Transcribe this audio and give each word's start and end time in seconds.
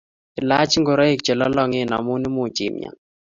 Ilach 0.39 0.73
ngoroik 0.79 1.19
chelolongen 1.25 1.89
amu 1.97 2.13
much 2.35 2.59
imnyan 2.67 2.95